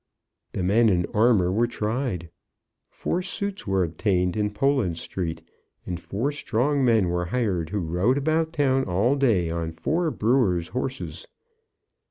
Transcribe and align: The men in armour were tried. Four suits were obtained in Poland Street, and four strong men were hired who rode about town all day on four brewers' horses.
The 0.53 0.63
men 0.63 0.89
in 0.89 1.05
armour 1.13 1.51
were 1.51 1.67
tried. 1.67 2.31
Four 2.89 3.21
suits 3.21 3.67
were 3.67 3.83
obtained 3.83 4.35
in 4.35 4.49
Poland 4.49 4.97
Street, 4.97 5.43
and 5.85 6.01
four 6.01 6.31
strong 6.31 6.83
men 6.83 7.07
were 7.07 7.25
hired 7.25 7.69
who 7.69 7.81
rode 7.81 8.17
about 8.17 8.51
town 8.51 8.83
all 8.85 9.15
day 9.15 9.51
on 9.51 9.71
four 9.71 10.09
brewers' 10.09 10.69
horses. 10.69 11.27